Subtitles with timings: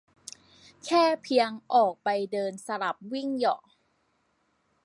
[0.85, 3.61] แค่เพียงออกไปเดินสลับวิ่งเหยาะ